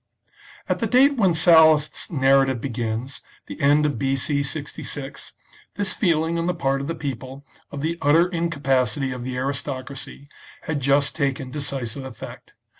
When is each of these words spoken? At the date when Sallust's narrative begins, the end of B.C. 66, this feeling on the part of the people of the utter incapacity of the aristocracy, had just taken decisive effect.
At 0.67 0.79
the 0.79 0.87
date 0.87 1.17
when 1.17 1.35
Sallust's 1.35 2.09
narrative 2.09 2.59
begins, 2.59 3.21
the 3.45 3.61
end 3.61 3.85
of 3.85 3.99
B.C. 3.99 4.41
66, 4.41 5.33
this 5.75 5.93
feeling 5.93 6.39
on 6.39 6.47
the 6.47 6.55
part 6.55 6.81
of 6.81 6.87
the 6.87 6.95
people 6.95 7.45
of 7.71 7.81
the 7.81 7.99
utter 8.01 8.27
incapacity 8.27 9.11
of 9.11 9.21
the 9.21 9.37
aristocracy, 9.37 10.27
had 10.63 10.79
just 10.79 11.15
taken 11.15 11.51
decisive 11.51 12.03
effect. 12.03 12.53